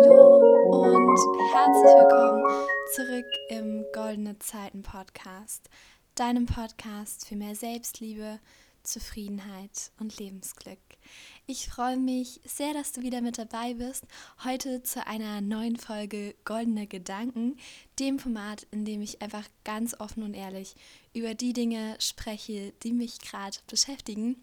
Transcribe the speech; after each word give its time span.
Hallo 0.00 0.36
und 0.70 1.18
herzlich 1.52 1.94
willkommen 1.96 2.44
zurück 2.94 3.26
im 3.48 3.84
Goldene 3.92 4.38
Zeiten 4.38 4.82
Podcast, 4.82 5.68
deinem 6.14 6.46
Podcast 6.46 7.26
für 7.26 7.34
mehr 7.34 7.56
Selbstliebe, 7.56 8.38
Zufriedenheit 8.84 9.90
und 9.98 10.16
Lebensglück. 10.20 10.78
Ich 11.46 11.68
freue 11.68 11.96
mich 11.96 12.40
sehr, 12.44 12.74
dass 12.74 12.92
du 12.92 13.02
wieder 13.02 13.22
mit 13.22 13.38
dabei 13.38 13.74
bist. 13.74 14.04
Heute 14.44 14.84
zu 14.84 15.04
einer 15.04 15.40
neuen 15.40 15.76
Folge 15.76 16.36
Goldene 16.44 16.86
Gedanken, 16.86 17.56
dem 17.98 18.20
Format, 18.20 18.68
in 18.70 18.84
dem 18.84 19.02
ich 19.02 19.20
einfach 19.20 19.48
ganz 19.64 19.98
offen 19.98 20.22
und 20.22 20.34
ehrlich 20.34 20.76
über 21.12 21.34
die 21.34 21.54
Dinge 21.54 21.96
spreche, 21.98 22.72
die 22.84 22.92
mich 22.92 23.18
gerade 23.18 23.56
beschäftigen 23.66 24.36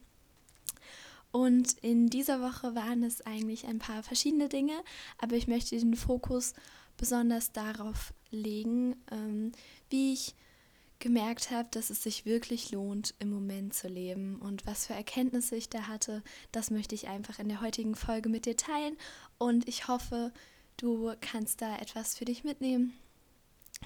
und 1.36 1.74
in 1.80 2.08
dieser 2.08 2.40
Woche 2.40 2.76
waren 2.76 3.04
es 3.04 3.20
eigentlich 3.26 3.68
ein 3.68 3.78
paar 3.78 4.04
verschiedene 4.04 4.48
Dinge, 4.48 4.82
aber 5.18 5.36
ich 5.36 5.50
möchte 5.50 5.78
den 5.78 5.98
Fokus 5.98 6.54
besonders 6.96 7.52
darauf 7.52 8.14
legen, 8.32 8.96
ähm, 9.12 9.52
wie 9.90 10.14
ich 10.14 10.34
gemerkt 11.00 11.52
habe, 11.52 11.68
dass 11.72 11.90
es 11.90 12.02
sich 12.02 12.24
wirklich 12.24 12.72
lohnt, 12.72 13.16
im 13.20 13.32
Moment 13.32 13.74
zu 13.74 13.90
leben 13.90 14.38
und 14.38 14.66
was 14.66 14.88
für 14.88 14.94
Erkenntnisse 14.94 15.58
ich 15.58 15.68
da 15.68 15.90
hatte, 15.90 16.24
das 16.54 16.72
möchte 16.72 16.96
ich 16.96 17.10
einfach 17.10 17.38
in 17.38 17.50
der 17.50 17.60
heutigen 17.60 17.96
Folge 17.96 18.30
mit 18.30 18.46
dir 18.46 18.56
teilen 18.56 18.96
und 19.38 19.68
ich 19.68 19.90
hoffe, 19.90 20.32
du 20.78 21.12
kannst 21.20 21.62
da 21.62 21.76
etwas 21.80 22.18
für 22.18 22.24
dich 22.24 22.46
mitnehmen. 22.46 22.94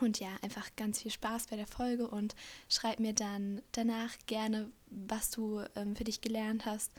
Und 0.01 0.19
ja, 0.19 0.29
einfach 0.43 0.69
ganz 0.75 1.01
viel 1.01 1.09
Spaß 1.09 1.47
bei 1.47 1.55
der 1.55 1.65
Folge 1.65 2.07
und 2.07 2.35
schreib 2.69 2.99
mir 2.99 3.13
dann 3.13 3.63
danach 3.71 4.13
gerne, 4.27 4.69
was 4.91 5.31
du 5.31 5.63
ähm, 5.75 5.95
für 5.95 6.03
dich 6.03 6.21
gelernt 6.21 6.67
hast 6.67 6.91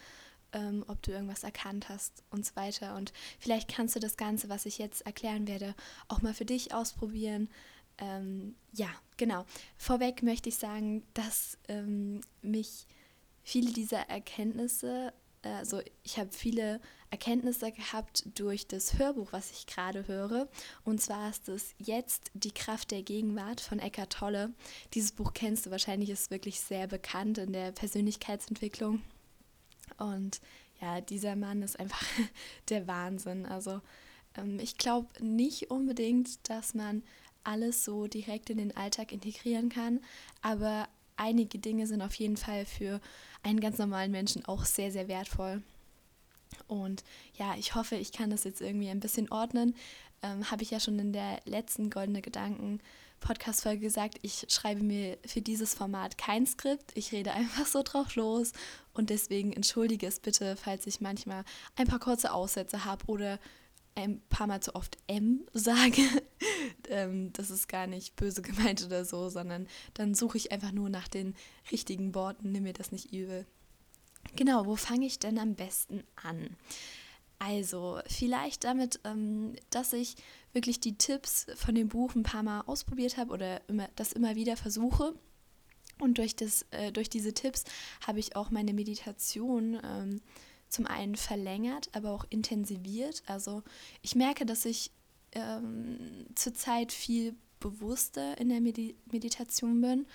ähm, 0.53 0.85
ob 0.89 1.03
du 1.03 1.13
irgendwas 1.13 1.45
erkannt 1.45 1.89
hast 1.89 2.23
und 2.31 2.45
so 2.45 2.57
weiter. 2.57 2.97
Und 2.97 3.13
vielleicht 3.39 3.69
kannst 3.69 3.97
du 3.97 4.01
das 4.01 4.17
Ganze, 4.17 4.49
was 4.49 4.67
ich 4.67 4.79
jetzt 4.79 5.03
erklären 5.03 5.47
werde, 5.47 5.75
auch 6.09 6.23
mal 6.23 6.35
für 6.35 6.45
dich 6.45 6.75
ausprobieren. 6.75 7.49
Ähm, 7.99 8.55
ja, 8.73 8.89
genau. 9.17 9.45
Vorweg 9.77 10.23
möchte 10.23 10.49
ich 10.49 10.57
sagen, 10.57 11.05
dass 11.15 11.59
ähm, 11.69 12.21
mich 12.43 12.87
viele 13.43 13.73
dieser 13.73 14.09
Erkenntnisse, 14.09 15.13
also 15.43 15.81
ich 16.03 16.19
habe 16.19 16.31
viele 16.33 16.81
Erkenntnisse 17.11 17.73
gehabt 17.73 18.25
durch 18.35 18.67
das 18.67 18.99
Hörbuch, 18.99 19.33
was 19.33 19.51
ich 19.51 19.67
gerade 19.67 20.07
höre. 20.07 20.49
Und 20.85 21.01
zwar 21.01 21.31
ist 21.31 21.49
es 21.49 21.75
jetzt 21.79 22.31
Die 22.35 22.53
Kraft 22.53 22.91
der 22.91 23.03
Gegenwart 23.03 23.61
von 23.61 23.79
Eckhart 23.79 24.13
Tolle. 24.13 24.53
Dieses 24.95 25.13
Buch 25.13 25.33
kennst 25.33 25.67
du 25.67 25.71
wahrscheinlich, 25.71 26.11
ist 26.11 26.31
wirklich 26.31 26.61
sehr 26.61 26.87
bekannt 26.87 27.39
in 27.39 27.53
der 27.53 27.73
Persönlichkeitsentwicklung. 27.73 29.03
Und 29.99 30.41
ja, 30.81 31.01
dieser 31.01 31.37
Mann 31.37 31.63
ist 31.63 31.79
einfach 31.79 32.03
der 32.69 32.87
Wahnsinn. 32.87 33.47
Also 33.47 33.81
ähm, 34.37 34.59
ich 34.61 34.79
glaube 34.79 35.09
nicht 35.21 35.71
unbedingt, 35.71 36.49
dass 36.49 36.75
man 36.75 37.03
alles 37.45 37.85
so 37.85 38.07
direkt 38.07 38.51
in 38.51 38.59
den 38.59 38.77
Alltag 38.77 39.13
integrieren 39.13 39.71
kann, 39.71 40.01
aber 40.43 40.89
einige 41.17 41.59
Dinge 41.59 41.87
sind 41.87 42.03
auf 42.03 42.15
jeden 42.15 42.37
Fall 42.37 42.67
für 42.67 43.01
einen 43.43 43.61
ganz 43.61 43.79
normalen 43.79 44.11
Menschen 44.11 44.45
auch 44.45 44.65
sehr, 44.65 44.93
sehr 44.93 45.09
wertvoll. 45.09 45.63
Und 46.67 47.05
ja, 47.39 47.55
ich 47.57 47.75
hoffe, 47.75 47.97
ich 47.97 48.13
kann 48.13 48.31
das 48.31 48.45
jetzt 48.45 48.61
irgendwie 48.61 48.91
ein 48.91 49.01
bisschen 49.01 49.31
ordnen. 49.31 49.75
Ähm, 50.23 50.51
Habe 50.51 50.63
ich 50.63 50.71
ja 50.71 50.81
schon 50.81 50.99
in 50.99 51.13
der 51.13 51.41
letzten 51.45 51.91
Goldene 51.91 52.23
Gedanken 52.23 52.81
Podcast-Folge 53.21 53.81
gesagt, 53.81 54.19
ich 54.23 54.47
schreibe 54.49 54.83
mir 54.83 55.19
für 55.27 55.43
dieses 55.43 55.75
Format 55.75 56.19
kein 56.19 56.47
Skript. 56.47 56.93
Ich 56.95 57.13
rede 57.13 57.33
einfach 57.35 57.67
so 57.67 57.83
drauf 57.83 58.15
los 58.17 58.53
und 58.93 59.11
deswegen 59.11 59.53
entschuldige 59.53 60.07
es 60.07 60.21
bitte, 60.21 60.57
falls 60.57 60.87
ich 60.87 61.01
manchmal 61.01 61.45
ein 61.77 61.87
paar 61.87 62.01
kurze 62.01 62.33
Aussätze 62.33 62.85
habe 62.85 63.05
oder 63.07 63.39
ein 63.95 64.21
paar 64.29 64.47
Mal 64.47 64.61
zu 64.61 64.75
oft 64.75 64.99
M 65.07 65.47
sage. 65.53 66.03
ähm, 66.89 67.33
das 67.33 67.51
ist 67.51 67.69
gar 67.69 67.87
nicht 67.87 68.17
böse 68.17 68.43
gemeint 68.43 68.85
oder 68.85 69.05
so, 69.05 69.29
sondern 69.29 69.67
dann 69.95 70.15
suche 70.15 70.39
ich 70.39 70.53
einfach 70.53 70.73
nur 70.73 70.89
nach 70.89 71.09
den 71.09 71.35
richtigen 71.71 72.15
Worten. 72.15 72.53
Nimm 72.53 72.65
mir 72.65 72.73
das 72.73 72.93
nicht 72.93 73.13
übel. 73.13 73.47
Genau, 74.37 74.67
wo 74.67 74.77
fange 74.77 75.07
ich 75.07 75.19
denn 75.19 75.39
am 75.39 75.55
besten 75.55 76.05
an? 76.23 76.57
Also, 77.41 77.99
vielleicht 78.07 78.65
damit, 78.65 79.01
ähm, 79.05 79.55
dass 79.71 79.95
ich 79.95 80.17
wirklich 80.53 80.79
die 80.79 80.99
Tipps 80.99 81.47
von 81.57 81.75
dem 81.75 81.89
Buch 81.89 82.15
ein 82.15 82.23
paar 82.23 82.43
Mal 82.43 82.61
ausprobiert 82.67 83.17
habe 83.17 83.33
oder 83.33 83.67
immer, 83.67 83.89
das 83.97 84.13
immer 84.13 84.37
wieder 84.37 84.59
versuche. 84.59 85.15
Und 85.99 86.19
durch, 86.19 86.37
das, 86.37 86.67
äh, 86.71 86.93
durch 86.93 87.09
diese 87.09 87.33
Tipps 87.33 87.65
habe 88.07 88.19
ich 88.19 88.37
auch 88.37 88.51
meine 88.51 88.75
Meditation 88.75 89.81
ähm, 89.83 90.21
zum 90.69 90.87
einen 90.87 91.17
verlängert, 91.17 91.89
aber 91.93 92.11
auch 92.11 92.27
intensiviert. 92.29 93.23
Also 93.27 93.63
ich 94.03 94.15
merke, 94.15 94.45
dass 94.45 94.67
ich 94.67 94.91
ähm, 95.33 96.27
zurzeit 96.35 96.93
viel 96.93 97.35
bewusster 97.61 98.39
in 98.39 98.49
der 98.49 98.61
Medi 98.61 98.97
Meditation 99.11 99.81
bin. 99.81 100.07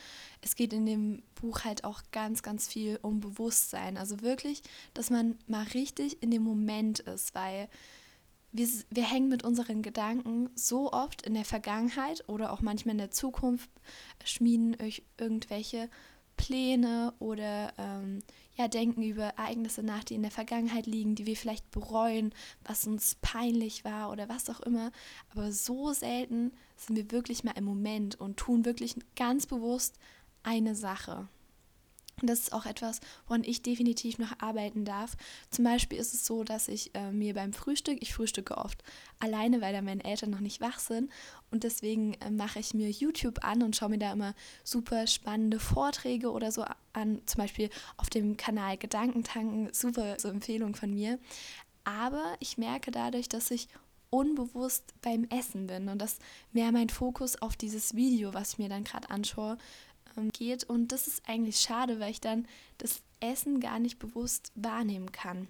Es 0.42 0.56
geht 0.56 0.74
in 0.74 0.86
dem 0.86 1.24
Buch 1.36 1.64
halt 1.64 1.84
auch 1.84 2.02
ganz, 2.12 2.44
ganz 2.44 2.68
viel 2.68 3.00
um 3.02 3.22
Bewusstsein. 3.22 3.98
Also 3.98 4.22
wirklich, 4.22 4.62
dass 4.94 5.10
man 5.10 5.38
mal 5.48 5.64
richtig 5.74 6.22
in 6.22 6.32
dem 6.32 6.44
Moment 6.44 7.00
ist, 7.00 7.34
weil 7.36 7.70
wir, 8.52 8.68
wir 8.90 9.04
hängen 9.04 9.30
mit 9.30 9.44
unseren 9.44 9.82
Gedanken 9.82 10.50
so 10.56 10.92
oft 10.92 11.22
in 11.22 11.34
der 11.34 11.46
Vergangenheit 11.46 12.28
oder 12.28 12.52
auch 12.52 12.62
manchmal 12.62 12.94
in 12.94 13.00
der 13.00 13.12
Zukunft, 13.12 13.70
schmieden 14.24 14.76
euch 14.82 15.04
irgendwelche 15.18 15.90
Pläne 16.38 17.14
oder 17.20 17.74
ähm, 17.78 18.22
ja, 18.56 18.68
denken 18.68 19.04
über 19.04 19.24
Ereignisse 19.24 19.84
nach, 19.84 20.04
die 20.04 20.16
in 20.16 20.22
der 20.22 20.32
Vergangenheit 20.32 20.86
liegen, 20.86 21.16
die 21.16 21.26
wir 21.26 21.36
vielleicht 21.36 21.70
bereuen, 21.72 22.34
was 22.64 22.88
uns 22.88 23.16
peinlich 23.22 23.84
war 23.84 24.12
oder 24.12 24.30
was 24.30 24.50
auch 24.50 24.62
immer. 24.62 24.92
Aber 25.32 25.52
so 25.52 25.94
selten 25.94 26.52
sind 26.76 26.96
wir 26.96 27.12
wirklich 27.12 27.44
mal 27.44 27.58
im 27.58 27.64
Moment 27.64 28.20
und 28.20 28.38
tun 28.38 28.66
wirklich 28.66 28.96
ganz 29.16 29.46
bewusst 29.46 29.96
eine 30.44 30.76
Sache. 30.76 31.28
Und 32.22 32.30
das 32.30 32.40
ist 32.40 32.54
auch 32.54 32.66
etwas, 32.66 33.02
woran 33.28 33.44
ich 33.44 33.62
definitiv 33.62 34.20
noch 34.20 34.40
arbeiten 34.40 34.86
darf. 34.86 35.18
Zum 35.50 35.66
Beispiel 35.66 35.98
ist 35.98 36.14
es 36.14 36.26
so, 36.26 36.46
dass 36.46 36.70
ich 36.70 36.96
äh, 36.96 37.12
mir 37.12 37.34
beim 37.34 37.52
Frühstück, 37.52 37.98
ich 38.00 38.14
frühstücke 38.14 38.58
oft 38.58 38.84
alleine, 39.20 39.60
weil 39.60 39.74
da 39.74 39.82
meine 39.82 40.04
Eltern 40.06 40.30
noch 40.30 40.40
nicht 40.40 40.62
wach 40.62 40.80
sind. 40.80 41.12
Und 41.52 41.66
deswegen 41.66 42.14
äh, 42.16 42.32
mache 42.32 42.60
ich 42.60 42.74
mir 42.74 42.90
YouTube 42.90 43.44
an 43.44 43.64
und 43.64 43.76
schaue 43.76 43.90
mir 43.90 43.98
da 43.98 44.14
immer 44.14 44.34
super 44.64 45.08
spannende 45.08 45.60
Vorträge 45.60 46.32
oder 46.32 46.54
so 46.54 46.64
an. 46.94 47.22
Zum 47.26 47.40
Beispiel 47.40 47.70
auf 47.98 48.10
dem 48.10 48.38
Kanal 48.38 48.78
Gedankentanken, 48.78 49.74
super 49.74 50.18
so 50.18 50.30
Empfehlung 50.30 50.74
von 50.74 50.94
mir. 50.94 51.20
Aber 51.84 52.36
ich 52.40 52.58
merke 52.58 52.92
dadurch, 52.92 53.28
dass 53.28 53.52
ich 53.52 53.68
unbewusst 54.16 54.94
beim 55.02 55.26
Essen 55.26 55.68
bin 55.68 55.90
und 55.90 56.00
dass 56.00 56.20
mehr 56.52 56.72
mein 56.72 56.90
Fokus 56.90 57.42
auf 57.42 57.56
dieses 57.56 57.96
Video, 57.96 58.34
was 58.34 58.54
ich 58.54 58.58
mir 58.60 58.70
dann 58.70 58.84
gerade 58.84 59.10
anschaue, 59.10 59.58
ähm, 60.18 60.32
geht. 60.32 60.64
Und 60.64 60.92
das 60.92 61.08
ist 61.08 61.28
eigentlich 61.28 61.58
schade, 61.60 62.00
weil 62.00 62.12
ich 62.12 62.22
dann 62.22 62.48
das 62.78 63.02
Essen 63.20 63.60
gar 63.60 63.80
nicht 63.80 64.00
bewusst 64.00 64.52
wahrnehmen 64.56 65.12
kann. 65.12 65.48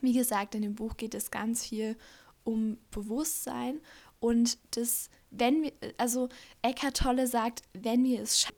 Wie 0.00 0.12
gesagt, 0.12 0.54
in 0.54 0.62
dem 0.62 0.74
Buch 0.74 0.96
geht 0.96 1.14
es 1.14 1.30
ganz 1.30 1.64
viel 1.66 1.96
um 2.44 2.78
Bewusstsein 2.90 3.80
und 4.20 4.58
das, 4.72 5.10
wenn 5.30 5.62
wir, 5.62 5.72
also 5.98 6.28
Eckhart 6.62 6.96
Tolle 6.96 7.26
sagt, 7.26 7.62
wenn 7.72 8.04
wir 8.04 8.22
es 8.22 8.40
schaffen, 8.40 8.56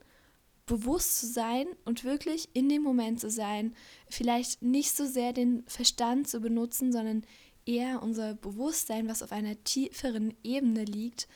bewusst 0.66 1.18
zu 1.18 1.26
sein 1.26 1.66
und 1.84 2.04
wirklich 2.04 2.48
in 2.52 2.68
dem 2.68 2.82
Moment 2.82 3.20
zu 3.20 3.30
sein, 3.30 3.74
vielleicht 4.08 4.62
nicht 4.62 4.94
so 4.94 5.06
sehr 5.06 5.32
den 5.32 5.64
Verstand 5.66 6.28
zu 6.28 6.40
benutzen, 6.40 6.92
sondern 6.92 7.24
eher 7.68 8.02
unser 8.02 8.34
Bewusstsein, 8.34 9.08
was 9.08 9.22
auf 9.22 9.30
einer 9.30 9.62
tieferen 9.62 10.34
Ebene 10.42 10.84
liegt, 10.84 11.28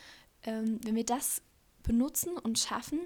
ähm, 0.43 0.79
wenn 0.83 0.95
wir 0.95 1.05
das 1.05 1.41
benutzen 1.83 2.37
und 2.37 2.57
schaffen, 2.57 2.99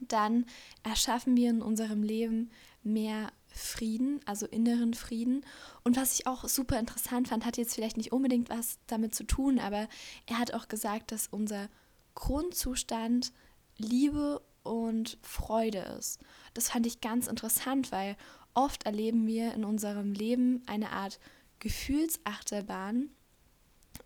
dann 0.00 0.46
erschaffen 0.82 1.36
wir 1.36 1.50
in 1.50 1.62
unserem 1.62 2.02
Leben 2.02 2.50
mehr 2.82 3.32
Frieden, 3.48 4.20
also 4.24 4.46
inneren 4.46 4.94
Frieden. 4.94 5.44
Und 5.84 5.96
was 5.96 6.18
ich 6.18 6.26
auch 6.26 6.48
super 6.48 6.78
interessant 6.78 7.28
fand, 7.28 7.44
hat 7.44 7.56
jetzt 7.56 7.74
vielleicht 7.74 7.96
nicht 7.96 8.12
unbedingt 8.12 8.48
was 8.48 8.78
damit 8.86 9.14
zu 9.14 9.24
tun, 9.24 9.58
aber 9.58 9.88
er 10.26 10.38
hat 10.38 10.54
auch 10.54 10.68
gesagt, 10.68 11.12
dass 11.12 11.26
unser 11.26 11.68
Grundzustand 12.14 13.32
Liebe 13.76 14.40
und 14.62 15.18
Freude 15.22 15.80
ist. 15.98 16.20
Das 16.54 16.70
fand 16.70 16.86
ich 16.86 17.00
ganz 17.00 17.26
interessant, 17.26 17.92
weil 17.92 18.16
oft 18.54 18.84
erleben 18.86 19.26
wir 19.26 19.52
in 19.54 19.64
unserem 19.64 20.12
Leben 20.12 20.62
eine 20.66 20.90
Art 20.90 21.18
Gefühlsachterbahn. 21.62 23.10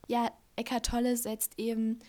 Ja, 0.08 0.30
Eckhart 0.56 0.86
Tolle 0.86 1.16
setzt 1.16 1.58
eben 1.58 2.00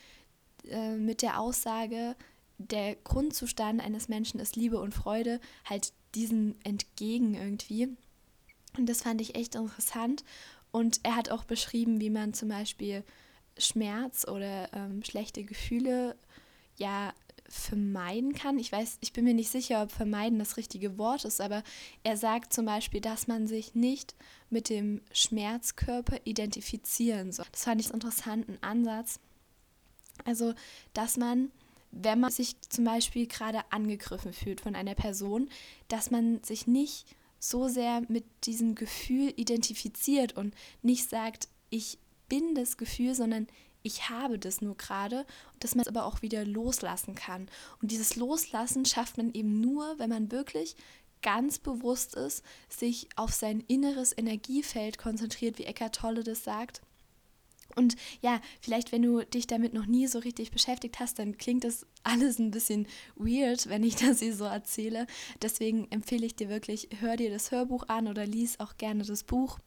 äh, 0.70 0.96
mit 0.96 1.22
der 1.22 1.40
Aussage, 1.40 2.16
der 2.58 2.96
Grundzustand 2.96 3.82
eines 3.82 4.10
Menschen 4.10 4.40
ist 4.40 4.56
Liebe 4.56 4.80
und 4.80 4.94
Freude, 4.94 5.40
halt 5.66 5.94
diesem 6.16 6.56
entgegen 6.64 7.36
irgendwie. 7.36 7.90
Und 8.78 8.88
das 8.88 9.04
fand 9.04 9.22
ich 9.22 9.36
echt 9.36 9.56
interessant. 9.56 10.24
Und 10.72 11.00
er 11.04 11.16
hat 11.16 11.32
auch 11.32 11.46
beschrieben, 11.46 12.02
wie 12.02 12.10
man 12.10 12.34
zum 12.34 12.50
Beispiel 12.50 13.04
Schmerz 13.58 14.28
oder 14.28 14.72
ähm, 14.74 15.04
schlechte 15.04 15.44
Gefühle 15.44 16.18
ja 16.78 17.14
vermeiden 17.50 18.34
kann. 18.34 18.60
Ich 18.60 18.72
weiß, 18.72 18.98
ich 19.02 19.14
bin 19.14 19.26
mir 19.26 19.34
nicht 19.34 19.52
sicher, 19.52 19.84
ob 19.84 19.92
vermeiden 19.92 20.40
das 20.40 20.58
richtige 20.58 20.98
Wort 20.98 21.26
ist, 21.26 21.42
aber 21.42 21.64
er 22.04 22.18
sagt 22.18 22.54
zum 22.54 22.66
Beispiel, 22.66 23.02
dass 23.02 23.28
man 23.28 23.48
sich 23.48 23.76
nicht 23.76 24.16
mit 24.50 24.70
dem 24.70 25.02
Schmerzkörper 25.12 26.18
identifizieren 26.26 27.32
soll. 27.32 27.46
Das 27.52 27.64
fand 27.64 27.82
ich 27.82 27.88
einen 27.88 27.96
interessanten 27.96 28.58
Ansatz. 28.62 29.20
Also, 30.26 30.54
dass 30.94 31.18
man, 31.18 31.52
wenn 31.92 32.20
man 32.20 32.32
sich 32.32 32.60
zum 32.70 32.86
Beispiel 32.86 33.28
gerade 33.28 33.62
angegriffen 33.72 34.34
fühlt 34.34 34.62
von 34.62 34.76
einer 34.76 34.96
Person, 34.96 35.50
dass 35.88 36.12
man 36.12 36.44
sich 36.44 36.68
nicht 36.68 37.06
so 37.40 37.68
sehr 37.68 38.02
mit 38.08 38.26
diesem 38.46 38.76
Gefühl 38.76 39.32
identifiziert 39.36 40.36
und 40.36 40.56
nicht 40.82 41.10
sagt, 41.10 41.48
ich 41.70 42.00
bin 42.28 42.56
das 42.56 42.78
Gefühl, 42.78 43.16
sondern 43.16 43.48
ich 43.48 43.67
habe 43.96 44.40
das 44.40 44.62
nur 44.62 44.76
gerade, 44.76 45.26
dass 45.60 45.76
man 45.76 45.82
es 45.82 45.88
aber 45.88 46.06
auch 46.06 46.22
wieder 46.22 46.46
loslassen 46.46 47.16
kann. 47.16 47.50
Und 47.82 47.92
dieses 47.92 48.16
Loslassen 48.16 48.86
schafft 48.86 49.18
man 49.18 49.34
eben 49.34 49.60
nur, 49.62 49.98
wenn 50.00 50.10
man 50.10 50.32
wirklich 50.32 50.76
ganz 51.22 51.60
bewusst 51.60 52.16
ist, 52.16 52.44
sich 52.70 53.10
auf 53.16 53.34
sein 53.34 53.64
inneres 53.68 54.16
Energiefeld 54.16 54.98
konzentriert, 54.98 55.58
wie 55.58 55.64
Eckhart 55.64 55.96
Tolle 55.96 56.24
das 56.24 56.44
sagt. 56.44 56.82
Und 57.76 57.96
ja, 58.22 58.42
vielleicht, 58.60 58.92
wenn 58.92 59.04
du 59.04 59.24
dich 59.24 59.46
damit 59.46 59.74
noch 59.74 59.86
nie 59.86 60.08
so 60.08 60.20
richtig 60.20 60.52
beschäftigt 60.52 61.00
hast, 61.00 61.20
dann 61.20 61.38
klingt 61.38 61.64
das 61.64 61.86
alles 62.04 62.40
ein 62.40 62.50
bisschen 62.52 62.88
weird, 63.16 63.70
wenn 63.70 63.84
ich 63.84 63.96
das 63.98 64.20
hier 64.20 64.36
so 64.36 64.46
erzähle. 64.46 65.06
Deswegen 65.42 65.88
empfehle 65.92 66.26
ich 66.26 66.36
dir 66.36 66.50
wirklich, 66.50 66.90
hör 67.00 67.18
dir 67.18 67.30
das 67.30 67.52
Hörbuch 67.52 67.88
an 67.88 68.08
oder 68.08 68.26
lies 68.26 68.60
auch 68.60 68.78
gerne 68.78 69.04
das 69.04 69.24
Buch. 69.24 69.60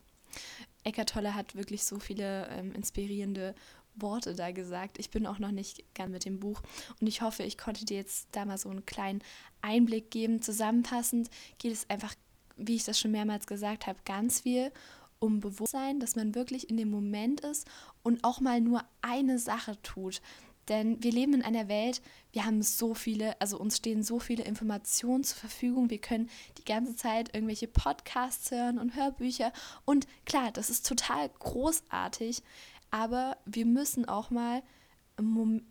Eckart 0.82 1.10
Tolle 1.10 1.34
hat 1.34 1.54
wirklich 1.54 1.84
so 1.84 1.98
viele 1.98 2.48
ähm, 2.48 2.72
inspirierende 2.72 3.54
Worte 3.94 4.34
da 4.34 4.50
gesagt. 4.50 4.98
Ich 4.98 5.10
bin 5.10 5.26
auch 5.26 5.38
noch 5.38 5.50
nicht 5.50 5.84
gern 5.94 6.10
mit 6.10 6.24
dem 6.24 6.40
Buch 6.40 6.62
und 7.00 7.06
ich 7.06 7.22
hoffe, 7.22 7.42
ich 7.42 7.58
konnte 7.58 7.84
dir 7.84 7.96
jetzt 7.96 8.28
da 8.32 8.44
mal 8.44 8.58
so 8.58 8.68
einen 8.68 8.86
kleinen 8.86 9.22
Einblick 9.62 10.10
geben. 10.10 10.42
Zusammenfassend 10.42 11.30
geht 11.58 11.72
es 11.72 11.88
einfach, 11.88 12.14
wie 12.56 12.76
ich 12.76 12.84
das 12.84 12.98
schon 12.98 13.10
mehrmals 13.10 13.46
gesagt 13.46 13.86
habe, 13.86 13.98
ganz 14.04 14.40
viel 14.40 14.72
um 15.18 15.40
Bewusstsein, 15.40 16.00
dass 16.00 16.16
man 16.16 16.34
wirklich 16.34 16.70
in 16.70 16.76
dem 16.76 16.90
Moment 16.90 17.40
ist 17.40 17.66
und 18.02 18.24
auch 18.24 18.40
mal 18.40 18.60
nur 18.60 18.82
eine 19.02 19.38
Sache 19.38 19.80
tut. 19.82 20.20
Denn 20.68 21.02
wir 21.02 21.10
leben 21.10 21.34
in 21.34 21.42
einer 21.42 21.68
Welt, 21.68 22.00
wir 22.32 22.44
haben 22.44 22.62
so 22.62 22.94
viele, 22.94 23.38
also 23.40 23.58
uns 23.58 23.78
stehen 23.78 24.04
so 24.04 24.20
viele 24.20 24.44
Informationen 24.44 25.24
zur 25.24 25.38
Verfügung. 25.38 25.90
Wir 25.90 26.00
können 26.00 26.30
die 26.58 26.64
ganze 26.64 26.94
Zeit 26.94 27.34
irgendwelche 27.34 27.66
Podcasts 27.66 28.50
hören 28.52 28.78
und 28.78 28.94
Hörbücher. 28.94 29.52
Und 29.84 30.06
klar, 30.26 30.52
das 30.52 30.70
ist 30.70 30.86
total 30.86 31.28
großartig 31.40 32.42
aber 32.90 33.36
wir 33.46 33.66
müssen 33.66 34.06
auch 34.06 34.30
mal 34.30 34.62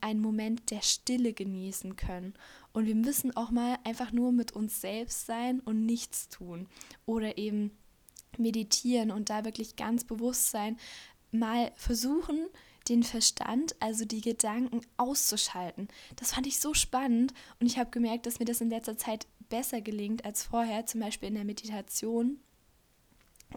einen 0.02 0.22
Moment 0.22 0.70
der 0.70 0.82
Stille 0.82 1.34
genießen 1.34 1.96
können. 1.96 2.34
Und 2.72 2.86
wir 2.86 2.96
müssen 2.96 3.36
auch 3.36 3.50
mal 3.50 3.80
einfach 3.84 4.12
nur 4.12 4.32
mit 4.32 4.52
uns 4.52 4.80
selbst 4.80 5.26
sein 5.26 5.60
und 5.60 5.86
nichts 5.86 6.30
tun. 6.30 6.68
Oder 7.06 7.38
eben 7.38 7.72
meditieren 8.38 9.12
und 9.12 9.30
da 9.30 9.46
wirklich 9.46 9.76
ganz 9.76 10.04
bewusst 10.04 10.52
sein. 10.52 10.78
Mal 11.32 11.72
versuchen, 11.76 12.48
den 12.88 13.04
Verstand, 13.04 13.76
also 13.80 14.06
die 14.06 14.22
Gedanken 14.22 14.82
auszuschalten. 14.98 15.88
Das 16.16 16.34
fand 16.34 16.48
ich 16.48 16.60
so 16.60 16.74
spannend 16.74 17.34
und 17.60 17.68
ich 17.68 17.78
habe 17.78 17.92
gemerkt, 17.92 18.26
dass 18.26 18.40
mir 18.40 18.46
das 18.46 18.62
in 18.62 18.70
letzter 18.70 18.98
Zeit 18.98 19.28
besser 19.50 19.82
gelingt 19.82 20.26
als 20.26 20.44
vorher, 20.44 20.86
zum 20.86 21.02
Beispiel 21.02 21.30
in 21.30 21.36
der 21.36 21.46
Meditation. 21.46 22.40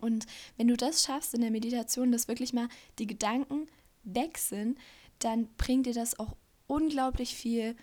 Und 0.01 0.27
wenn 0.57 0.69
du 0.69 0.77
das 0.77 1.05
schaffst 1.05 1.35
in 1.35 1.41
der 1.43 1.51
Meditation, 1.51 2.13
dass 2.13 2.29
wirklich 2.29 2.53
mal 2.53 2.69
die 2.99 3.07
Gedanken 3.07 3.67
weg 4.05 4.39
sind, 4.39 4.79
dann 5.19 5.49
bringt 5.57 5.87
dir 5.87 5.95
das 5.95 6.19
auch 6.19 6.35
unglaublich 6.67 7.35
viel 7.35 7.77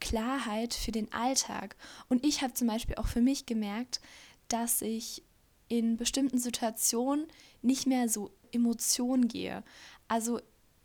Klarheit 0.00 0.74
für 0.74 0.92
den 0.92 1.12
Alltag. 1.12 1.76
Und 2.08 2.24
ich 2.24 2.42
habe 2.42 2.54
zum 2.54 2.68
Beispiel 2.68 2.96
auch 2.96 3.08
für 3.08 3.22
mich 3.22 3.46
gemerkt, 3.46 4.00
dass 4.48 4.82
ich 4.82 5.22
in 5.68 5.96
bestimmten 5.96 6.38
Situationen 6.38 7.26
nicht 7.62 7.86
mehr 7.86 8.08
so 8.08 8.30
Emotionen 8.52 9.28
gehe. 9.28 9.64
Also 10.08 10.40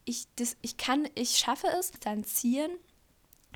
ich, 0.06 0.28
das, 0.38 0.58
ich 0.62 0.78
kann, 0.78 1.08
ich 1.16 1.38
schaffe 1.38 1.68
es, 1.78 1.92
dann 2.00 2.24
ziehen, 2.24 2.72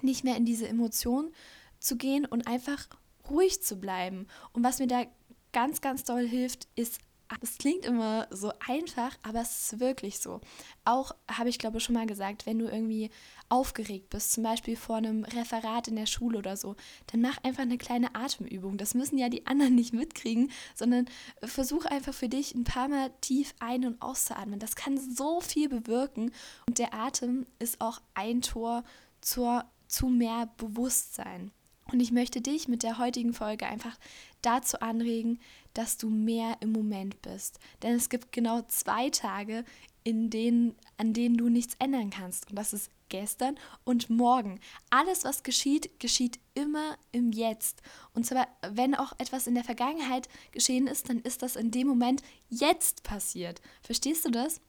nicht 0.01 0.23
mehr 0.23 0.35
in 0.35 0.45
diese 0.45 0.67
Emotionen 0.67 1.33
zu 1.79 1.95
gehen 1.95 2.25
und 2.25 2.45
einfach 2.47 2.87
ruhig 3.29 3.61
zu 3.61 3.77
bleiben. 3.77 4.27
Und 4.51 4.63
was 4.63 4.79
mir 4.79 4.87
da 4.87 5.05
ganz, 5.53 5.81
ganz 5.81 6.03
doll 6.03 6.27
hilft, 6.27 6.67
ist 6.75 6.99
das 7.39 7.57
klingt 7.57 7.85
immer 7.85 8.27
so 8.29 8.51
einfach, 8.67 9.17
aber 9.23 9.41
es 9.41 9.71
ist 9.71 9.79
wirklich 9.79 10.19
so. 10.19 10.41
Auch 10.85 11.15
habe 11.29 11.49
ich 11.49 11.59
glaube 11.59 11.79
schon 11.79 11.95
mal 11.95 12.05
gesagt, 12.05 12.45
wenn 12.45 12.59
du 12.59 12.65
irgendwie 12.65 13.09
aufgeregt 13.49 14.09
bist, 14.09 14.33
zum 14.33 14.43
Beispiel 14.43 14.75
vor 14.75 14.97
einem 14.97 15.23
Referat 15.23 15.87
in 15.87 15.95
der 15.95 16.05
Schule 16.05 16.37
oder 16.37 16.57
so, 16.57 16.75
dann 17.07 17.21
mach 17.21 17.37
einfach 17.43 17.63
eine 17.63 17.77
kleine 17.77 18.15
Atemübung. 18.15 18.77
Das 18.77 18.93
müssen 18.93 19.17
ja 19.17 19.29
die 19.29 19.45
anderen 19.45 19.75
nicht 19.75 19.93
mitkriegen, 19.93 20.51
sondern 20.75 21.05
versuch 21.43 21.85
einfach 21.85 22.13
für 22.13 22.29
dich 22.29 22.55
ein 22.55 22.63
paar 22.63 22.87
Mal 22.87 23.11
tief 23.21 23.53
ein- 23.59 23.85
und 23.85 24.01
auszuatmen. 24.01 24.59
Das 24.59 24.75
kann 24.75 24.97
so 24.97 25.41
viel 25.41 25.69
bewirken 25.69 26.31
und 26.67 26.79
der 26.79 26.93
Atem 26.93 27.45
ist 27.59 27.81
auch 27.81 28.01
ein 28.13 28.41
Tor 28.41 28.83
zur, 29.21 29.65
zu 29.87 30.07
mehr 30.07 30.49
Bewusstsein. 30.57 31.51
Und 31.93 31.99
ich 31.99 32.11
möchte 32.11 32.41
dich 32.41 32.67
mit 32.67 32.81
der 32.81 32.97
heutigen 32.97 33.33
Folge 33.33 33.67
einfach 33.67 33.95
dazu 34.41 34.79
anregen, 34.79 35.39
dass 35.75 35.95
du 35.95 36.09
mehr 36.09 36.57
im 36.59 36.71
Moment 36.71 37.21
bist. 37.21 37.59
Denn 37.83 37.93
es 37.93 38.09
gibt 38.09 38.31
genau 38.31 38.63
zwei 38.63 39.11
Tage, 39.11 39.63
in 40.03 40.31
denen, 40.31 40.75
an 40.97 41.13
denen 41.13 41.37
du 41.37 41.49
nichts 41.49 41.75
ändern 41.77 42.09
kannst. 42.09 42.49
Und 42.49 42.55
das 42.55 42.73
ist 42.73 42.89
gestern 43.09 43.59
und 43.83 44.09
morgen. 44.09 44.59
Alles, 44.89 45.23
was 45.23 45.43
geschieht, 45.43 45.99
geschieht 45.99 46.39
immer 46.55 46.97
im 47.11 47.31
Jetzt. 47.31 47.83
Und 48.15 48.25
zwar, 48.25 48.47
wenn 48.67 48.95
auch 48.95 49.13
etwas 49.19 49.45
in 49.45 49.53
der 49.53 49.63
Vergangenheit 49.63 50.27
geschehen 50.51 50.87
ist, 50.87 51.09
dann 51.09 51.19
ist 51.19 51.43
das 51.43 51.55
in 51.55 51.69
dem 51.69 51.85
Moment 51.85 52.23
jetzt 52.49 53.03
passiert. 53.03 53.61
Verstehst 53.83 54.25
du 54.25 54.31
das? 54.31 54.61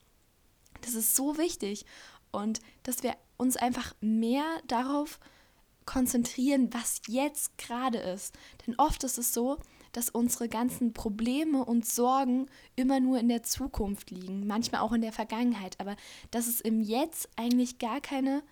Das 0.82 0.92
ist 0.92 1.16
so 1.16 1.38
wichtig. 1.38 1.86
Und 2.32 2.60
dass 2.82 3.02
wir 3.02 3.16
uns 3.38 3.56
einfach 3.56 3.94
mehr 4.02 4.44
darauf 4.66 5.18
konzentrieren, 5.86 6.72
was 6.72 7.00
jetzt 7.08 7.56
gerade 7.58 7.98
ist. 7.98 8.36
Denn 8.66 8.74
oft 8.78 9.04
ist 9.04 9.18
es 9.18 9.32
so, 9.32 9.58
dass 9.92 10.10
unsere 10.10 10.48
ganzen 10.48 10.92
Probleme 10.92 11.64
und 11.64 11.86
Sorgen 11.86 12.46
immer 12.76 13.00
nur 13.00 13.18
in 13.18 13.28
der 13.28 13.42
Zukunft 13.42 14.10
liegen, 14.10 14.46
manchmal 14.46 14.80
auch 14.80 14.92
in 14.92 15.02
der 15.02 15.12
Vergangenheit, 15.12 15.78
aber 15.78 15.96
dass 16.30 16.48
es 16.48 16.60
im 16.60 16.80
Jetzt 16.80 17.28
eigentlich 17.36 17.78
gar 17.78 18.00
keine 18.00 18.42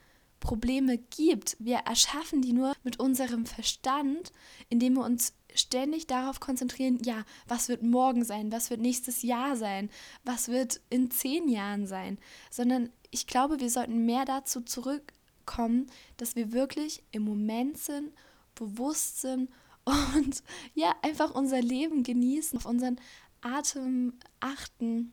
Probleme 0.42 0.98
gibt. 0.98 1.56
Wir 1.60 1.78
erschaffen 1.78 2.42
die 2.42 2.52
nur 2.52 2.74
mit 2.82 2.98
unserem 2.98 3.46
Verstand, 3.46 4.32
indem 4.68 4.94
wir 4.94 5.04
uns 5.04 5.34
ständig 5.54 6.06
darauf 6.06 6.40
konzentrieren, 6.40 6.98
ja, 7.04 7.24
was 7.46 7.68
wird 7.68 7.82
morgen 7.82 8.24
sein, 8.24 8.52
was 8.52 8.70
wird 8.70 8.80
nächstes 8.80 9.22
Jahr 9.22 9.56
sein, 9.56 9.90
was 10.24 10.48
wird 10.48 10.80
in 10.90 11.10
zehn 11.10 11.48
Jahren 11.48 11.86
sein, 11.86 12.18
sondern 12.50 12.90
ich 13.10 13.26
glaube, 13.26 13.60
wir 13.60 13.70
sollten 13.70 14.04
mehr 14.04 14.24
dazu 14.24 14.60
zurückkommen, 15.42 15.86
dass 16.16 16.36
wir 16.36 16.52
wirklich 16.52 17.02
im 17.10 17.22
Moment 17.22 17.76
sind, 17.78 18.12
bewusst 18.54 19.20
sind 19.20 19.50
und 20.14 20.44
ja, 20.74 20.94
einfach 21.02 21.34
unser 21.34 21.60
Leben 21.60 22.04
genießen, 22.04 22.56
auf 22.58 22.66
unseren 22.66 23.00
Atem 23.40 24.12
achten, 24.38 25.12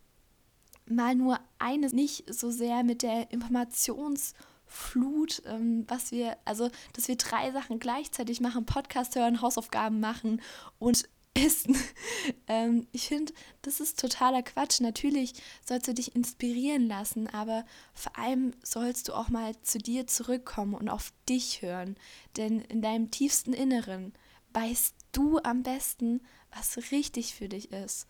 mal 0.86 1.16
nur 1.16 1.40
eines, 1.58 1.94
nicht 1.94 2.32
so 2.32 2.52
sehr 2.52 2.84
mit 2.84 3.02
der 3.02 3.32
Informationsflut, 3.32 5.42
ähm, 5.46 5.86
was 5.88 6.12
wir, 6.12 6.38
also, 6.46 6.70
dass 6.94 7.08
wir 7.08 7.16
drei 7.16 7.52
Sachen 7.52 7.80
gleichzeitig 7.80 8.42
machen, 8.42 8.68
Podcast 8.68 9.16
hören, 9.16 9.42
Hausaufgaben 9.42 10.00
machen 10.00 10.40
und 10.78 11.10
essen. 11.34 11.78
ähm, 12.48 12.88
ich 12.92 13.08
finde, 13.08 13.34
das 13.62 13.80
ist 13.80 14.00
totaler 14.00 14.44
Quatsch. 14.44 14.82
Natürlich 14.82 15.34
sollst 15.66 15.88
du 15.88 15.94
dich 15.94 16.16
inspirieren 16.16 16.88
lassen, 16.88 17.28
aber 17.28 17.66
vor 17.94 18.18
allem 18.18 18.54
sollst 18.64 19.08
du 19.08 19.14
auch 19.14 19.30
mal 19.30 19.60
zu 19.62 19.78
dir 19.78 20.08
zurückkommen 20.08 20.74
und 20.74 20.90
auf 20.90 21.12
dich 21.28 21.62
hören. 21.62 21.96
Denn 22.38 22.62
in 22.62 22.82
deinem 22.82 23.12
tiefsten 23.12 23.54
Inneren 23.54 24.14
weißt 24.54 24.96
du 25.12 25.40
am 25.40 25.64
besten, 25.64 26.22
was 26.56 26.92
richtig 26.92 27.36
für 27.36 27.50
dich 27.50 27.72
ist. 27.72 28.08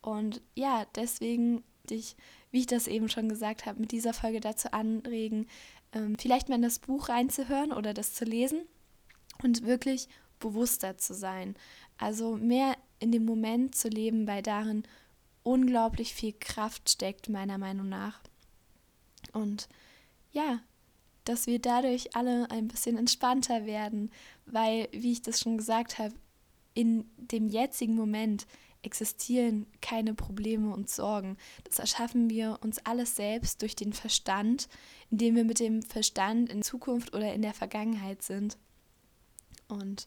Und 0.00 0.42
ja, 0.54 0.86
deswegen 0.94 1.64
dich, 1.88 2.16
wie 2.50 2.60
ich 2.60 2.66
das 2.66 2.86
eben 2.86 3.08
schon 3.08 3.28
gesagt 3.28 3.66
habe, 3.66 3.80
mit 3.80 3.90
dieser 3.90 4.12
Folge 4.12 4.40
dazu 4.40 4.72
anregen, 4.72 5.46
ähm, 5.92 6.16
vielleicht 6.18 6.48
mal 6.48 6.56
in 6.56 6.62
das 6.62 6.78
Buch 6.78 7.08
reinzuhören 7.08 7.72
oder 7.72 7.94
das 7.94 8.14
zu 8.14 8.24
lesen 8.24 8.62
und 9.42 9.64
wirklich 9.64 10.08
bewusster 10.44 10.98
zu 10.98 11.14
sein. 11.14 11.56
Also 11.96 12.36
mehr 12.36 12.76
in 13.00 13.12
dem 13.12 13.24
Moment 13.24 13.74
zu 13.74 13.88
leben, 13.88 14.26
weil 14.26 14.42
darin 14.42 14.82
unglaublich 15.42 16.14
viel 16.14 16.34
Kraft 16.38 16.90
steckt, 16.90 17.28
meiner 17.28 17.58
Meinung 17.58 17.88
nach. 17.88 18.20
Und 19.32 19.68
ja, 20.32 20.60
dass 21.24 21.46
wir 21.46 21.58
dadurch 21.58 22.14
alle 22.14 22.50
ein 22.50 22.68
bisschen 22.68 22.98
entspannter 22.98 23.64
werden, 23.64 24.10
weil, 24.44 24.88
wie 24.92 25.12
ich 25.12 25.22
das 25.22 25.40
schon 25.40 25.56
gesagt 25.56 25.98
habe, 25.98 26.14
in 26.74 27.08
dem 27.16 27.48
jetzigen 27.48 27.94
Moment 27.94 28.46
existieren 28.82 29.66
keine 29.80 30.12
Probleme 30.12 30.74
und 30.74 30.90
Sorgen. 30.90 31.38
Das 31.62 31.78
erschaffen 31.78 32.28
wir 32.28 32.58
uns 32.62 32.78
alles 32.84 33.16
selbst 33.16 33.62
durch 33.62 33.74
den 33.76 33.94
Verstand, 33.94 34.68
indem 35.10 35.36
wir 35.36 35.44
mit 35.44 35.60
dem 35.60 35.82
Verstand 35.82 36.50
in 36.50 36.62
Zukunft 36.62 37.14
oder 37.14 37.32
in 37.32 37.40
der 37.40 37.54
Vergangenheit 37.54 38.22
sind. 38.22 38.58
Und 39.68 40.06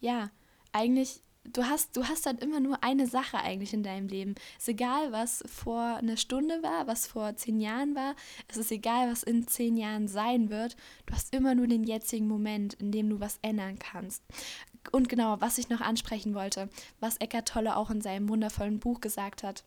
ja, 0.00 0.30
eigentlich 0.72 1.22
du 1.52 1.64
hast, 1.64 1.96
du 1.96 2.04
hast 2.04 2.26
dann 2.26 2.38
immer 2.38 2.60
nur 2.60 2.82
eine 2.82 3.06
Sache 3.06 3.38
eigentlich 3.38 3.72
in 3.72 3.82
deinem 3.82 4.08
Leben. 4.08 4.34
Es 4.56 4.64
ist 4.64 4.68
egal, 4.68 5.12
was 5.12 5.44
vor 5.46 5.80
einer 5.80 6.16
Stunde 6.16 6.62
war, 6.62 6.86
was 6.86 7.06
vor 7.06 7.36
zehn 7.36 7.60
Jahren 7.60 7.94
war. 7.94 8.14
Es 8.48 8.56
ist 8.56 8.72
egal, 8.72 9.10
was 9.10 9.22
in 9.22 9.46
zehn 9.46 9.76
Jahren 9.76 10.08
sein 10.08 10.50
wird. 10.50 10.76
Du 11.06 11.14
hast 11.14 11.34
immer 11.34 11.54
nur 11.54 11.66
den 11.66 11.84
jetzigen 11.84 12.28
Moment, 12.28 12.74
in 12.74 12.92
dem 12.92 13.08
du 13.08 13.20
was 13.20 13.38
ändern 13.42 13.78
kannst. 13.78 14.22
Und 14.92 15.08
genau, 15.08 15.40
was 15.40 15.58
ich 15.58 15.68
noch 15.68 15.80
ansprechen 15.80 16.34
wollte, 16.34 16.68
was 17.00 17.16
Eckart 17.16 17.48
Tolle 17.48 17.76
auch 17.76 17.90
in 17.90 18.00
seinem 18.00 18.28
wundervollen 18.28 18.78
Buch 18.78 19.00
gesagt 19.00 19.42
hat. 19.42 19.64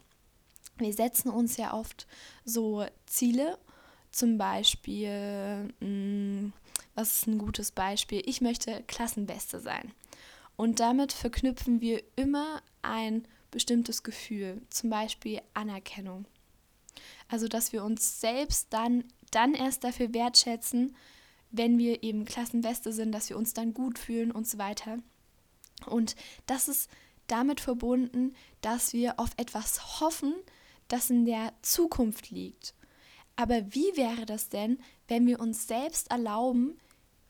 Wir 0.78 0.94
setzen 0.94 1.30
uns 1.30 1.58
ja 1.58 1.74
oft 1.74 2.08
so 2.46 2.86
Ziele, 3.06 3.58
zum 4.12 4.38
Beispiel, 4.38 5.72
mh, 5.82 5.88
mm, 5.88 6.54
was 6.96 7.14
ist 7.14 7.28
ein 7.28 7.38
gutes 7.38 7.72
Beispiel? 7.72 8.22
Ich 8.26 8.42
möchte 8.42 8.84
Klassenbeste 8.88 9.60
sein. 9.60 9.92
Und 10.60 10.82
damit 10.82 11.14
verknüpfen 11.14 11.80
wir 11.80 12.04
immer 12.18 12.62
ein 12.82 13.26
bestimmtes 13.50 14.04
Gefühl, 14.04 14.62
zum 14.70 14.90
Beispiel 14.90 15.42
Anerkennung. 15.54 16.26
Also, 17.30 17.48
dass 17.48 17.72
wir 17.72 17.82
uns 17.82 18.20
selbst 18.20 18.68
dann, 18.72 19.06
dann 19.32 19.54
erst 19.54 19.86
dafür 19.86 20.14
wertschätzen, 20.14 20.98
wenn 21.50 21.78
wir 21.78 22.04
eben 22.04 22.26
Klassenbeste 22.26 22.92
sind, 22.92 23.14
dass 23.14 23.30
wir 23.30 23.38
uns 23.38 23.54
dann 23.54 23.74
gut 23.74 23.98
fühlen 23.98 24.34
und 24.34 24.50
so 24.50 24.58
weiter. 24.58 25.00
Und 25.86 26.18
das 26.46 26.68
ist 26.68 26.92
damit 27.28 27.62
verbunden, 27.62 28.36
dass 28.60 28.92
wir 28.92 29.18
auf 29.18 29.30
etwas 29.38 30.02
hoffen, 30.02 30.34
das 30.90 31.10
in 31.10 31.24
der 31.24 31.54
Zukunft 31.62 32.32
liegt. 32.32 32.74
Aber 33.38 33.74
wie 33.74 33.96
wäre 33.96 34.26
das 34.26 34.50
denn, 34.50 34.80
wenn 35.08 35.26
wir 35.26 35.40
uns 35.40 35.70
selbst 35.70 36.12
erlauben, 36.12 36.78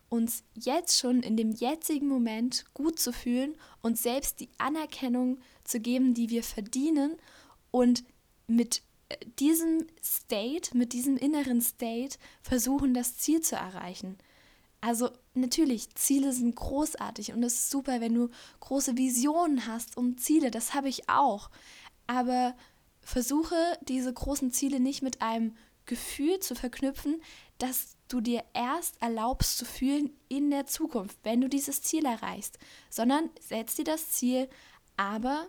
uns 0.10 0.44
jetzt 0.56 1.00
schon 1.00 1.22
in 1.22 1.38
dem 1.38 1.52
jetzigen 1.52 2.08
Moment 2.08 2.66
gut 2.74 3.00
zu 3.00 3.14
fühlen 3.14 3.56
und 3.82 3.98
selbst 3.98 4.40
die 4.40 4.50
Anerkennung 4.58 5.40
zu 5.64 5.80
geben, 5.80 6.14
die 6.14 6.30
wir 6.30 6.44
verdienen 6.44 7.16
und 7.72 8.04
mit 8.48 8.82
äh, 9.10 9.18
diesem 9.40 9.88
State, 10.04 10.76
mit 10.76 10.94
diesem 10.94 11.18
inneren 11.18 11.62
State 11.62 12.18
versuchen, 12.42 12.94
das 12.94 13.18
Ziel 13.18 13.42
zu 13.42 13.56
erreichen. 13.56 14.18
Also 14.82 15.10
natürlich, 15.34 15.94
Ziele 15.96 16.32
sind 16.32 16.56
großartig 16.56 17.34
und 17.34 17.44
es 17.44 17.54
ist 17.56 17.70
super, 17.70 18.00
wenn 18.02 18.14
du 18.14 18.30
große 18.62 18.98
Visionen 18.98 19.68
hast 19.68 19.98
und 19.98 20.22
Ziele, 20.22 20.52
das 20.52 20.74
habe 20.74 20.90
ich 20.90 21.10
auch. 21.10 21.50
Aber 22.08 22.56
versuche 23.02 23.56
diese 23.82 24.14
großen 24.14 24.52
Ziele 24.52 24.80
nicht 24.80 25.02
mit 25.02 25.22
einem 25.22 25.56
Gefühl 25.86 26.40
zu 26.40 26.56
verknüpfen, 26.56 27.22
dass 27.58 27.98
du 28.10 28.22
dir 28.22 28.44
erst 28.54 29.02
erlaubst 29.02 29.58
zu 29.58 29.66
fühlen 29.66 30.12
in 30.28 30.50
der 30.50 30.66
Zukunft, 30.66 31.18
wenn 31.24 31.42
du 31.42 31.48
dieses 31.48 31.82
Ziel 31.82 32.06
erreichst, 32.06 32.58
sondern 32.90 33.30
setz 33.40 33.76
dir 33.76 33.86
das 33.86 34.10
Ziel, 34.10 34.50
aber 34.98 35.48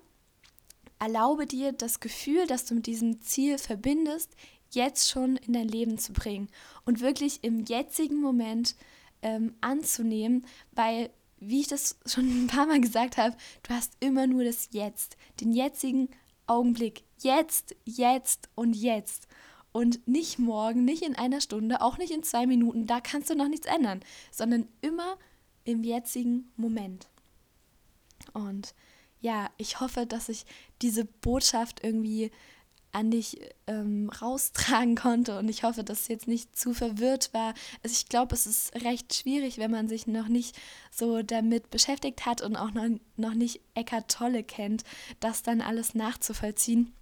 erlaube 1.01 1.47
dir 1.47 1.73
das 1.73 1.99
Gefühl, 1.99 2.47
das 2.47 2.67
du 2.67 2.75
mit 2.75 2.87
diesem 2.87 3.21
Ziel 3.23 3.59
verbindest, 3.59 4.37
jetzt 4.71 5.11
schon 5.11 5.37
in 5.37 5.55
dein 5.55 5.67
Leben 5.67 5.99
zu 5.99 6.13
bringen 6.13 6.49
und 6.85 7.01
wirklich 7.01 7.43
im 7.43 7.65
jetzigen 7.65 8.21
Moment 8.21 8.77
ähm, 9.23 9.55
anzunehmen, 9.61 10.47
weil, 10.73 11.11
wie 11.39 11.61
ich 11.61 11.69
das 11.69 11.99
schon 12.07 12.45
ein 12.45 12.47
paar 12.47 12.67
Mal 12.67 12.81
gesagt 12.81 13.17
habe, 13.17 13.37
du 13.63 13.75
hast 13.75 13.97
immer 14.01 14.27
nur 14.27 14.45
das 14.45 14.69
Jetzt, 14.71 15.17
den 15.41 15.53
jetzigen 15.53 16.09
Augenblick, 16.47 17.05
jetzt, 17.19 17.75
jetzt 17.85 18.49
und 18.55 18.75
jetzt. 18.75 19.29
Und 19.73 20.07
nicht 20.09 20.39
morgen, 20.39 20.85
nicht 20.85 21.03
in 21.03 21.15
einer 21.15 21.41
Stunde, 21.41 21.81
auch 21.81 21.97
nicht 21.99 22.13
in 22.13 22.25
zwei 22.25 22.47
Minuten, 22.47 22.87
da 22.87 23.01
kannst 23.01 23.31
du 23.31 23.37
noch 23.37 23.49
nichts 23.49 23.67
ändern, 23.67 24.01
sondern 24.33 24.67
immer 24.81 25.17
im 25.65 25.85
jetzigen 25.85 26.51
Moment. 26.57 27.09
Und 28.33 28.75
ja, 29.21 29.51
ich 29.59 29.81
hoffe, 29.81 30.07
dass 30.07 30.29
ich 30.29 30.45
diese 30.83 31.05
Botschaft 31.05 31.85
irgendwie 31.85 32.31
an 32.93 33.11
dich 33.11 33.41
ähm, 33.67 34.11
raustragen 34.21 34.97
konnte 34.97 35.39
und 35.39 35.49
ich 35.49 35.63
hoffe, 35.63 35.85
dass 35.85 36.01
es 36.01 36.09
jetzt 36.09 36.27
nicht 36.27 36.57
zu 36.57 36.75
verwirrt 36.75 37.33
war. 37.33 37.55
Also 37.83 37.95
ich 37.95 38.09
glaube, 38.09 38.35
es 38.35 38.47
ist 38.47 38.75
recht 38.83 39.15
schwierig, 39.15 39.59
wenn 39.59 39.71
man 39.71 39.89
sich 39.89 40.07
noch 40.07 40.29
nicht 40.29 40.59
so 40.91 41.23
damit 41.23 41.71
beschäftigt 41.71 42.27
hat 42.27 42.43
und 42.43 42.57
auch 42.57 42.73
noch, 42.73 42.89
noch 43.17 43.35
nicht 43.35 43.61
Eckart 43.75 44.11
Tolle 44.11 44.43
kennt, 44.43 44.83
das 45.21 45.43
dann 45.43 45.61
alles 45.61 45.95
nachzuvollziehen. 45.95 46.93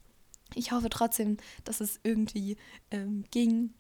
Ich 0.54 0.72
hoffe 0.72 0.88
trotzdem, 0.90 1.36
dass 1.64 1.80
es 1.80 2.00
irgendwie 2.02 2.56
ähm, 2.90 3.24
ging. 3.30 3.74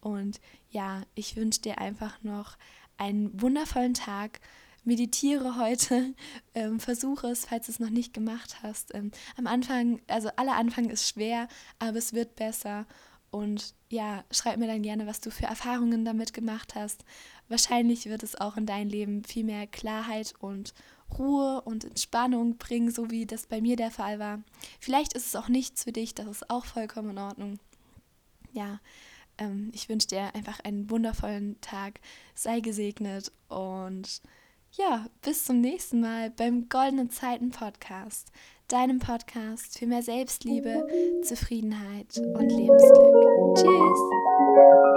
Und 0.00 0.40
ja, 0.70 1.02
ich 1.14 1.36
wünsche 1.36 1.62
dir 1.62 1.78
einfach 1.78 2.22
noch 2.22 2.56
einen 2.96 3.40
wundervollen 3.40 3.94
Tag. 3.94 4.40
Meditiere 4.84 5.56
heute, 5.56 6.14
ähm, 6.54 6.78
versuche 6.78 7.28
es, 7.28 7.46
falls 7.46 7.66
du 7.66 7.72
es 7.72 7.80
noch 7.80 7.90
nicht 7.90 8.12
gemacht 8.12 8.62
hast. 8.62 8.94
Ähm, 8.94 9.10
am 9.36 9.46
Anfang, 9.46 10.00
also 10.08 10.28
aller 10.36 10.56
Anfang 10.56 10.90
ist 10.90 11.08
schwer, 11.08 11.48
aber 11.78 11.96
es 11.96 12.12
wird 12.12 12.36
besser. 12.36 12.86
Und 13.30 13.74
ja, 13.88 14.24
schreib 14.30 14.58
mir 14.58 14.68
dann 14.68 14.82
gerne, 14.82 15.08
was 15.08 15.20
du 15.20 15.30
für 15.30 15.46
Erfahrungen 15.46 16.04
damit 16.04 16.32
gemacht 16.34 16.76
hast. 16.76 17.04
Wahrscheinlich 17.48 18.06
wird 18.06 18.22
es 18.22 18.40
auch 18.40 18.56
in 18.56 18.66
dein 18.66 18.88
Leben 18.88 19.24
viel 19.24 19.42
mehr 19.42 19.66
Klarheit 19.66 20.34
und 20.38 20.72
Ruhe 21.18 21.62
und 21.62 21.84
Entspannung 21.84 22.56
bringen, 22.56 22.90
so 22.90 23.10
wie 23.10 23.26
das 23.26 23.46
bei 23.46 23.60
mir 23.60 23.76
der 23.76 23.90
Fall 23.90 24.18
war. 24.18 24.42
Vielleicht 24.80 25.14
ist 25.14 25.26
es 25.26 25.36
auch 25.36 25.48
nichts 25.48 25.84
für 25.84 25.92
dich, 25.92 26.14
das 26.14 26.26
ist 26.26 26.50
auch 26.50 26.64
vollkommen 26.64 27.10
in 27.10 27.18
Ordnung. 27.18 27.58
Ja, 28.52 28.80
ähm, 29.38 29.70
ich 29.74 29.88
wünsche 29.88 30.08
dir 30.08 30.34
einfach 30.34 30.60
einen 30.60 30.90
wundervollen 30.90 31.60
Tag, 31.60 32.00
sei 32.34 32.60
gesegnet 32.60 33.32
und 33.48 34.22
ja, 34.72 35.06
bis 35.22 35.44
zum 35.44 35.60
nächsten 35.60 36.00
Mal 36.00 36.30
beim 36.30 36.68
Goldenen 36.68 37.10
Zeiten 37.10 37.50
Podcast, 37.50 38.32
deinem 38.68 38.98
Podcast 38.98 39.78
für 39.78 39.86
mehr 39.86 40.02
Selbstliebe, 40.02 40.86
Zufriedenheit 41.22 42.18
und 42.18 42.48
Lebensglück. 42.50 43.56
Tschüss! 43.56 44.93